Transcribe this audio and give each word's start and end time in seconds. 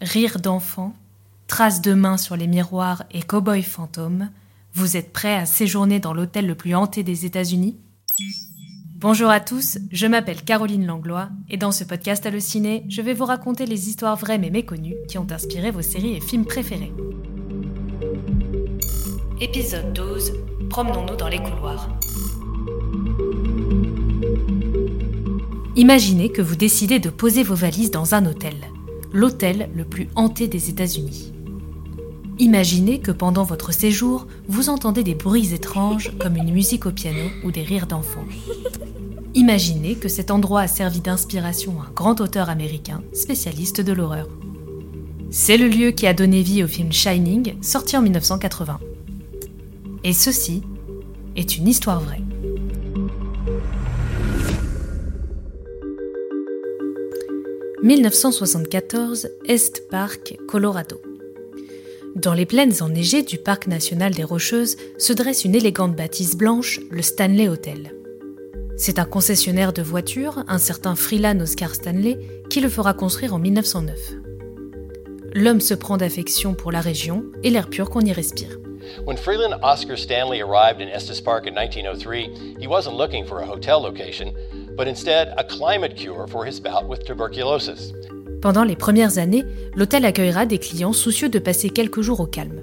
rire 0.00 0.38
d'enfants, 0.40 0.94
traces 1.46 1.80
de 1.80 1.94
mains 1.94 2.16
sur 2.16 2.36
les 2.36 2.46
miroirs 2.46 3.04
et 3.10 3.22
cow-boy 3.22 3.62
fantômes, 3.62 4.30
vous 4.74 4.96
êtes 4.96 5.12
prêts 5.12 5.34
à 5.34 5.46
séjourner 5.46 5.98
dans 5.98 6.14
l'hôtel 6.14 6.46
le 6.46 6.54
plus 6.54 6.74
hanté 6.74 7.02
des 7.02 7.26
États-Unis? 7.26 7.76
Bonjour 8.94 9.30
à 9.30 9.40
tous, 9.40 9.78
je 9.92 10.06
m'appelle 10.06 10.42
Caroline 10.42 10.86
Langlois 10.86 11.28
et 11.48 11.56
dans 11.56 11.72
ce 11.72 11.84
podcast 11.84 12.28
Ciné, 12.40 12.84
je 12.88 13.02
vais 13.02 13.14
vous 13.14 13.24
raconter 13.24 13.64
les 13.66 13.88
histoires 13.88 14.16
vraies 14.16 14.38
mais 14.38 14.50
méconnues 14.50 14.96
qui 15.08 15.18
ont 15.18 15.26
inspiré 15.30 15.70
vos 15.70 15.82
séries 15.82 16.16
et 16.16 16.20
films 16.20 16.46
préférés. 16.46 16.92
Épisode 19.40 19.92
12 19.92 20.32
Promenons-nous 20.68 21.16
dans 21.16 21.28
les 21.28 21.38
couloirs. 21.38 21.88
Imaginez 25.76 26.30
que 26.30 26.42
vous 26.42 26.56
décidez 26.56 26.98
de 26.98 27.08
poser 27.08 27.44
vos 27.44 27.54
valises 27.54 27.92
dans 27.92 28.14
un 28.14 28.26
hôtel 28.26 28.56
l'hôtel 29.12 29.70
le 29.74 29.84
plus 29.84 30.08
hanté 30.14 30.48
des 30.48 30.70
États-Unis. 30.70 31.32
Imaginez 32.38 33.00
que 33.00 33.10
pendant 33.10 33.42
votre 33.42 33.72
séjour, 33.72 34.26
vous 34.46 34.68
entendez 34.68 35.02
des 35.02 35.14
bruits 35.14 35.54
étranges 35.54 36.12
comme 36.18 36.36
une 36.36 36.52
musique 36.52 36.86
au 36.86 36.92
piano 36.92 37.28
ou 37.44 37.50
des 37.50 37.62
rires 37.62 37.88
d'enfants. 37.88 38.24
Imaginez 39.34 39.96
que 39.96 40.08
cet 40.08 40.30
endroit 40.30 40.60
a 40.62 40.68
servi 40.68 41.00
d'inspiration 41.00 41.80
à 41.80 41.86
un 41.86 41.92
grand 41.92 42.20
auteur 42.20 42.48
américain 42.48 43.02
spécialiste 43.12 43.80
de 43.80 43.92
l'horreur. 43.92 44.28
C'est 45.30 45.56
le 45.56 45.68
lieu 45.68 45.90
qui 45.90 46.06
a 46.06 46.14
donné 46.14 46.42
vie 46.42 46.64
au 46.64 46.68
film 46.68 46.92
Shining, 46.92 47.54
sorti 47.60 47.96
en 47.96 48.02
1980. 48.02 48.78
Et 50.04 50.12
ceci 50.12 50.62
est 51.36 51.56
une 51.56 51.68
histoire 51.68 52.00
vraie. 52.00 52.22
1974, 57.82 59.28
Est 59.46 59.88
Park, 59.88 60.36
Colorado. 60.48 61.00
Dans 62.16 62.34
les 62.34 62.44
plaines 62.44 62.74
enneigées 62.82 63.22
du 63.22 63.38
parc 63.38 63.68
national 63.68 64.12
des 64.12 64.24
Rocheuses 64.24 64.76
se 64.98 65.12
dresse 65.12 65.44
une 65.44 65.54
élégante 65.54 65.94
bâtisse 65.94 66.36
blanche, 66.36 66.80
le 66.90 67.02
Stanley 67.02 67.48
Hotel. 67.48 67.94
C'est 68.76 68.98
un 68.98 69.04
concessionnaire 69.04 69.72
de 69.72 69.82
voitures, 69.82 70.42
un 70.48 70.58
certain 70.58 70.96
Freelan 70.96 71.38
Oscar 71.38 71.72
Stanley, 71.72 72.18
qui 72.50 72.60
le 72.60 72.68
fera 72.68 72.94
construire 72.94 73.32
en 73.32 73.38
1909. 73.38 73.96
L'homme 75.34 75.60
se 75.60 75.74
prend 75.74 75.98
d'affection 75.98 76.54
pour 76.54 76.72
la 76.72 76.80
région 76.80 77.26
et 77.44 77.50
l'air 77.50 77.68
pur 77.68 77.90
qu'on 77.90 78.00
y 78.00 78.12
respire. 78.12 78.58
When 79.04 79.16
Freeland 79.16 79.54
Oscar 79.62 79.96
Stanley 79.96 80.40
arrived 80.40 80.80
in 80.80 80.88
Estes 80.88 81.20
Park 81.20 81.46
in 81.46 81.54
1903, 81.54 82.56
he 82.58 82.66
wasn't 82.66 82.96
looking 82.96 83.24
for 83.24 83.40
a 83.40 83.46
hotel 83.46 83.80
location, 83.80 84.32
but 84.78 84.86
instead 84.86 85.34
a 85.36 85.44
climate 85.44 85.96
cure 85.96 86.26
for 86.28 86.46
his 86.46 86.60
bout 86.60 86.88
with 86.88 87.04
tuberculosis. 87.04 87.92
Pendant 88.40 88.62
les 88.62 88.76
premières 88.76 89.18
années, 89.18 89.44
l'hôtel 89.74 90.04
accueillera 90.04 90.46
des 90.46 90.58
clients 90.58 90.92
soucieux 90.92 91.28
de 91.28 91.40
passer 91.40 91.70
quelques 91.70 92.00
jours 92.00 92.20
au 92.20 92.26
calme. 92.26 92.62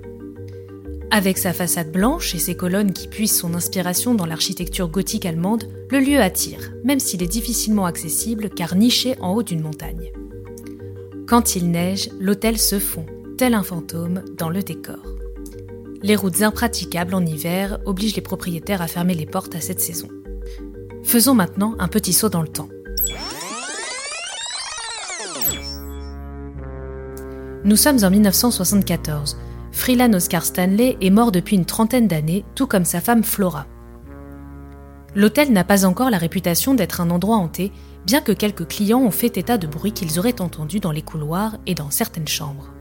Avec 1.12 1.38
sa 1.38 1.54
façade 1.54 1.92
blanche 1.92 2.34
et 2.34 2.40
ses 2.40 2.56
colonnes 2.56 2.94
qui 2.94 3.08
puisent 3.08 3.38
son 3.38 3.54
inspiration 3.54 4.16
dans 4.16 4.26
l'architecture 4.26 4.88
gothique 4.88 5.26
allemande, 5.26 5.66
le 5.92 6.00
lieu 6.00 6.20
attire, 6.20 6.72
même 6.84 7.00
s'il 7.00 7.22
est 7.22 7.28
difficilement 7.28 7.86
accessible 7.86 8.50
car 8.50 8.76
niché 8.76 9.16
en 9.20 9.34
haut 9.34 9.44
d'une 9.44 9.62
montagne. 9.62 10.12
Quand 11.28 11.56
il 11.56 11.70
neige, 11.70 12.10
l'hôtel 12.20 12.58
se 12.58 12.80
fond, 12.80 13.06
tel 13.38 13.54
un 13.54 13.64
fantôme, 13.64 14.24
dans 14.38 14.50
le 14.50 14.64
décor. 14.64 15.04
Les 16.02 16.16
routes 16.16 16.42
impraticables 16.42 17.16
en 17.16 17.26
hiver 17.26 17.80
obligent 17.86 18.16
les 18.16 18.22
propriétaires 18.22 18.82
à 18.82 18.88
fermer 18.88 19.16
les 19.16 19.26
portes 19.26 19.56
à 19.56 19.62
cette 19.62 19.82
saison. 19.82 20.08
Faisons 21.06 21.36
maintenant 21.36 21.76
un 21.78 21.88
petit 21.88 22.14
saut 22.14 22.30
dans 22.30 22.42
le 22.42 22.48
temps. 22.48 22.68
Nous 27.64 27.76
sommes 27.76 28.04
en 28.04 28.10
1974. 28.10 29.38
Freelan 29.72 30.14
Oscar 30.14 30.44
Stanley 30.44 30.98
est 31.02 31.12
mort 31.12 31.32
depuis 31.32 31.58
une 31.58 31.66
trentaine 31.66 32.08
d'années, 32.08 32.44
tout 32.56 32.66
comme 32.66 32.86
sa 32.86 33.02
femme 33.02 33.24
Flora. 33.24 33.68
L'hôtel 35.14 35.54
n'a 35.54 35.64
pas 35.64 35.86
encore 35.86 36.10
la 36.10 36.18
réputation 36.18 36.74
d'être 36.74 37.02
un 37.02 37.12
endroit 37.12 37.38
hanté, 37.38 37.72
bien 38.08 38.22
que 38.22 38.32
quelques 38.32 38.68
clients 38.68 39.02
ont 39.02 39.12
fait 39.12 39.38
état 39.38 39.60
de 39.60 39.68
bruits 39.68 39.94
qu'ils 39.94 40.18
auraient 40.18 40.42
entendus 40.42 40.80
dans 40.80 40.92
les 40.92 41.04
couloirs 41.04 41.58
et 41.68 41.76
dans 41.76 41.92
certaines 41.92 42.28
chambres. 42.28 42.72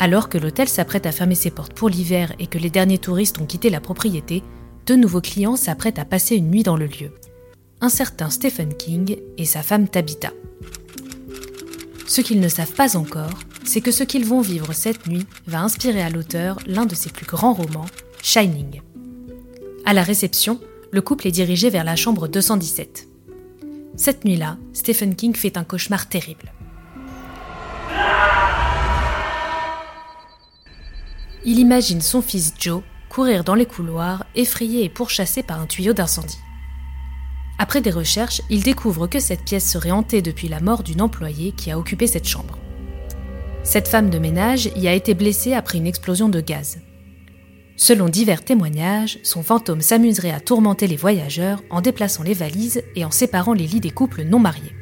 Alors 0.00 0.28
que 0.28 0.38
l'hôtel 0.38 0.68
s'apprête 0.68 1.06
à 1.06 1.12
fermer 1.12 1.36
ses 1.36 1.50
portes 1.52 1.72
pour 1.72 1.88
l'hiver 1.88 2.34
et 2.40 2.48
que 2.48 2.58
les 2.58 2.68
derniers 2.68 2.98
touristes 2.98 3.40
ont 3.40 3.46
quitté 3.46 3.70
la 3.70 3.80
propriété, 3.80 4.42
deux 4.86 4.96
nouveaux 4.96 5.20
clients 5.20 5.56
s'apprêtent 5.56 5.98
à 5.98 6.04
passer 6.04 6.36
une 6.36 6.50
nuit 6.50 6.62
dans 6.62 6.76
le 6.76 6.86
lieu. 6.86 7.12
Un 7.80 7.88
certain 7.88 8.30
Stephen 8.30 8.72
King 8.74 9.18
et 9.36 9.44
sa 9.44 9.62
femme 9.62 9.88
Tabitha. 9.88 10.30
Ce 12.06 12.20
qu'ils 12.20 12.40
ne 12.40 12.48
savent 12.48 12.72
pas 12.72 12.96
encore, 12.96 13.38
c'est 13.64 13.80
que 13.80 13.90
ce 13.90 14.04
qu'ils 14.04 14.24
vont 14.24 14.40
vivre 14.40 14.72
cette 14.72 15.08
nuit 15.08 15.26
va 15.46 15.60
inspirer 15.60 16.02
à 16.02 16.08
l'auteur 16.08 16.58
l'un 16.66 16.86
de 16.86 16.94
ses 16.94 17.10
plus 17.10 17.26
grands 17.26 17.52
romans, 17.52 17.86
Shining. 18.22 18.80
À 19.84 19.92
la 19.92 20.04
réception, 20.04 20.60
le 20.92 21.02
couple 21.02 21.26
est 21.26 21.32
dirigé 21.32 21.68
vers 21.68 21.84
la 21.84 21.96
chambre 21.96 22.28
217. 22.28 23.08
Cette 23.96 24.24
nuit-là, 24.24 24.56
Stephen 24.72 25.16
King 25.16 25.34
fait 25.34 25.56
un 25.56 25.64
cauchemar 25.64 26.08
terrible. 26.08 26.52
Il 31.44 31.58
imagine 31.58 32.00
son 32.00 32.22
fils 32.22 32.54
Joe 32.58 32.82
courir 33.16 33.44
dans 33.44 33.54
les 33.54 33.64
couloirs, 33.64 34.26
effrayé 34.34 34.84
et 34.84 34.90
pourchassé 34.90 35.42
par 35.42 35.58
un 35.58 35.64
tuyau 35.64 35.94
d'incendie. 35.94 36.38
Après 37.58 37.80
des 37.80 37.90
recherches, 37.90 38.42
il 38.50 38.62
découvre 38.62 39.06
que 39.06 39.20
cette 39.20 39.42
pièce 39.42 39.66
serait 39.66 39.90
hantée 39.90 40.20
depuis 40.20 40.48
la 40.48 40.60
mort 40.60 40.82
d'une 40.82 41.00
employée 41.00 41.52
qui 41.52 41.70
a 41.70 41.78
occupé 41.78 42.06
cette 42.06 42.28
chambre. 42.28 42.58
Cette 43.62 43.88
femme 43.88 44.10
de 44.10 44.18
ménage 44.18 44.68
y 44.76 44.86
a 44.86 44.92
été 44.92 45.14
blessée 45.14 45.54
après 45.54 45.78
une 45.78 45.86
explosion 45.86 46.28
de 46.28 46.42
gaz. 46.42 46.82
Selon 47.78 48.10
divers 48.10 48.44
témoignages, 48.44 49.18
son 49.22 49.42
fantôme 49.42 49.80
s'amuserait 49.80 50.30
à 50.30 50.40
tourmenter 50.40 50.86
les 50.86 50.96
voyageurs 50.96 51.62
en 51.70 51.80
déplaçant 51.80 52.22
les 52.22 52.34
valises 52.34 52.82
et 52.96 53.06
en 53.06 53.10
séparant 53.10 53.54
les 53.54 53.66
lits 53.66 53.80
des 53.80 53.92
couples 53.92 54.24
non 54.24 54.40
mariés. 54.40 54.76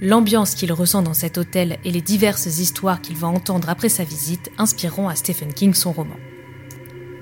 L'ambiance 0.00 0.54
qu'il 0.54 0.72
ressent 0.72 1.02
dans 1.02 1.12
cet 1.12 1.36
hôtel 1.36 1.76
et 1.84 1.90
les 1.90 2.00
diverses 2.00 2.46
histoires 2.46 3.02
qu'il 3.02 3.16
va 3.16 3.28
entendre 3.28 3.68
après 3.68 3.90
sa 3.90 4.04
visite 4.04 4.50
inspireront 4.56 5.10
à 5.10 5.16
Stephen 5.16 5.52
King 5.52 5.74
son 5.74 5.92
roman. 5.92 6.16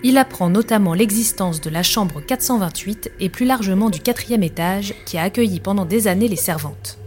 Il 0.05 0.17
apprend 0.17 0.49
notamment 0.49 0.95
l'existence 0.95 1.61
de 1.61 1.71
la 1.71 1.83
chambre 1.83 2.21
428 2.21 3.11
et 3.19 3.29
plus 3.29 3.47
largement 3.47 3.91
du 3.91 3.99
quatrième 3.99 4.45
étage 4.45 4.95
qui 5.05 5.19
a 5.19 5.23
accueilli 5.23 5.59
pendant 5.59 5.85
des 5.85 6.07
années 6.07 6.29
les 6.29 6.37
servantes. 6.37 6.99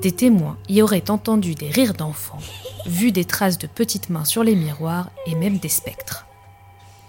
Des 0.00 0.12
témoins 0.12 0.58
y 0.68 0.80
auraient 0.80 1.10
entendu 1.10 1.56
des 1.56 1.68
rires 1.68 1.94
d'enfants, 1.94 2.38
vu 2.86 3.10
des 3.10 3.24
traces 3.24 3.58
de 3.58 3.66
petites 3.66 4.10
mains 4.10 4.24
sur 4.24 4.44
les 4.44 4.54
miroirs 4.54 5.10
et 5.26 5.34
même 5.34 5.58
des 5.58 5.68
spectres. 5.68 6.26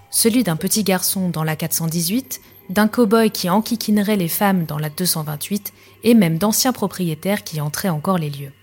Celui 0.10 0.44
d'un 0.44 0.56
petit 0.56 0.84
garçon 0.84 1.30
dans 1.30 1.44
la 1.44 1.56
418, 1.56 2.42
d'un 2.70 2.88
cow-boy 2.88 3.30
qui 3.30 3.52
enquiquinerait 3.52 4.16
les 4.16 4.28
femmes 4.28 4.66
dans 4.66 4.80
la 4.80 4.90
228 4.90 5.72
et 6.04 6.16
même 6.16 6.40
d'anciens 6.40 6.74
propriétaires 6.74 7.44
qui 7.44 7.62
entraient 7.62 7.90
encore 7.90 8.18
les 8.18 8.32
lieux. 8.32 8.54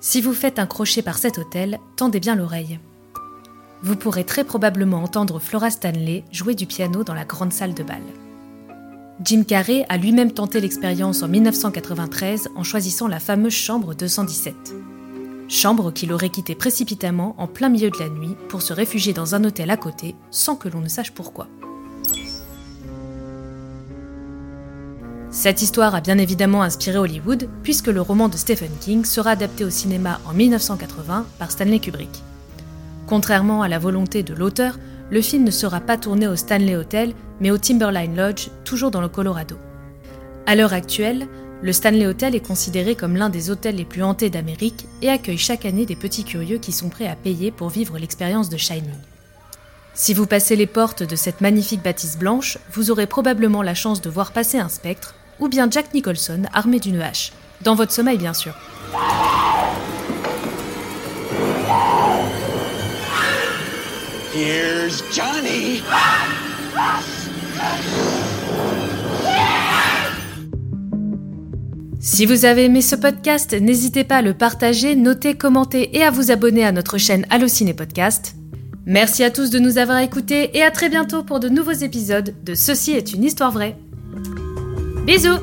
Si 0.00 0.20
vous 0.20 0.32
faites 0.32 0.60
un 0.60 0.66
crochet 0.66 1.02
par 1.02 1.18
cet 1.18 1.38
hôtel, 1.38 1.80
tendez 1.96 2.20
bien 2.20 2.36
l'oreille 2.36 2.78
vous 3.82 3.96
pourrez 3.96 4.24
très 4.24 4.44
probablement 4.44 5.02
entendre 5.02 5.40
Flora 5.40 5.70
Stanley 5.70 6.24
jouer 6.30 6.54
du 6.54 6.66
piano 6.66 7.02
dans 7.02 7.14
la 7.14 7.24
grande 7.24 7.52
salle 7.52 7.74
de 7.74 7.82
bal. 7.82 8.02
Jim 9.24 9.44
Carrey 9.46 9.84
a 9.88 9.96
lui-même 9.96 10.32
tenté 10.32 10.60
l'expérience 10.60 11.22
en 11.22 11.28
1993 11.28 12.48
en 12.56 12.62
choisissant 12.62 13.08
la 13.08 13.20
fameuse 13.20 13.52
chambre 13.52 13.94
217. 13.94 14.54
Chambre 15.48 15.92
qu'il 15.92 16.12
aurait 16.12 16.30
quittée 16.30 16.54
précipitamment 16.54 17.34
en 17.38 17.46
plein 17.46 17.68
milieu 17.68 17.90
de 17.90 17.98
la 17.98 18.08
nuit 18.08 18.36
pour 18.48 18.62
se 18.62 18.72
réfugier 18.72 19.12
dans 19.12 19.34
un 19.34 19.44
hôtel 19.44 19.70
à 19.70 19.76
côté 19.76 20.14
sans 20.30 20.56
que 20.56 20.68
l'on 20.68 20.80
ne 20.80 20.88
sache 20.88 21.12
pourquoi. 21.12 21.48
Cette 25.30 25.62
histoire 25.62 25.94
a 25.94 26.00
bien 26.00 26.18
évidemment 26.18 26.62
inspiré 26.62 26.98
Hollywood 26.98 27.48
puisque 27.62 27.88
le 27.88 28.00
roman 28.00 28.28
de 28.28 28.36
Stephen 28.36 28.72
King 28.80 29.04
sera 29.04 29.30
adapté 29.30 29.64
au 29.64 29.70
cinéma 29.70 30.20
en 30.26 30.34
1980 30.34 31.26
par 31.38 31.50
Stanley 31.50 31.80
Kubrick. 31.80 32.22
Contrairement 33.12 33.60
à 33.60 33.68
la 33.68 33.78
volonté 33.78 34.22
de 34.22 34.32
l'auteur, 34.32 34.78
le 35.10 35.20
film 35.20 35.44
ne 35.44 35.50
sera 35.50 35.80
pas 35.80 35.98
tourné 35.98 36.26
au 36.26 36.34
Stanley 36.34 36.76
Hotel, 36.76 37.12
mais 37.40 37.50
au 37.50 37.58
Timberline 37.58 38.16
Lodge, 38.16 38.48
toujours 38.64 38.90
dans 38.90 39.02
le 39.02 39.08
Colorado. 39.08 39.58
À 40.46 40.54
l'heure 40.54 40.72
actuelle, 40.72 41.28
le 41.60 41.72
Stanley 41.74 42.06
Hotel 42.06 42.34
est 42.34 42.40
considéré 42.40 42.94
comme 42.94 43.16
l'un 43.16 43.28
des 43.28 43.50
hôtels 43.50 43.76
les 43.76 43.84
plus 43.84 44.02
hantés 44.02 44.30
d'Amérique 44.30 44.86
et 45.02 45.10
accueille 45.10 45.36
chaque 45.36 45.66
année 45.66 45.84
des 45.84 45.94
petits 45.94 46.24
curieux 46.24 46.56
qui 46.56 46.72
sont 46.72 46.88
prêts 46.88 47.06
à 47.06 47.14
payer 47.14 47.50
pour 47.50 47.68
vivre 47.68 47.98
l'expérience 47.98 48.48
de 48.48 48.56
Shining. 48.56 48.88
Si 49.92 50.14
vous 50.14 50.26
passez 50.26 50.56
les 50.56 50.66
portes 50.66 51.02
de 51.02 51.14
cette 51.14 51.42
magnifique 51.42 51.82
bâtisse 51.82 52.16
blanche, 52.16 52.56
vous 52.72 52.90
aurez 52.90 53.06
probablement 53.06 53.60
la 53.60 53.74
chance 53.74 54.00
de 54.00 54.08
voir 54.08 54.32
passer 54.32 54.56
un 54.56 54.70
spectre, 54.70 55.16
ou 55.38 55.48
bien 55.48 55.70
Jack 55.70 55.92
Nicholson 55.92 56.44
armé 56.54 56.80
d'une 56.80 57.02
hache. 57.02 57.34
Dans 57.60 57.74
votre 57.74 57.92
sommeil, 57.92 58.16
bien 58.16 58.32
sûr. 58.32 58.54
Here's 64.34 65.02
Johnny. 65.12 65.82
Si 72.00 72.24
vous 72.24 72.46
avez 72.46 72.64
aimé 72.64 72.80
ce 72.80 72.96
podcast, 72.96 73.52
n'hésitez 73.52 74.04
pas 74.04 74.16
à 74.16 74.22
le 74.22 74.32
partager, 74.32 74.96
noter, 74.96 75.34
commenter 75.34 75.94
et 75.98 76.02
à 76.02 76.10
vous 76.10 76.30
abonner 76.30 76.64
à 76.64 76.72
notre 76.72 76.96
chaîne 76.96 77.26
Allociné 77.28 77.74
Podcast. 77.74 78.34
Merci 78.86 79.22
à 79.22 79.30
tous 79.30 79.50
de 79.50 79.58
nous 79.58 79.76
avoir 79.76 79.98
écoutés 79.98 80.56
et 80.56 80.62
à 80.62 80.70
très 80.70 80.88
bientôt 80.88 81.22
pour 81.22 81.38
de 81.38 81.50
nouveaux 81.50 81.70
épisodes 81.72 82.34
de 82.42 82.54
Ceci 82.54 82.92
est 82.92 83.12
une 83.12 83.24
histoire 83.24 83.52
vraie. 83.52 83.76
Bisous 85.04 85.38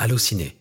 Allociné 0.00 0.56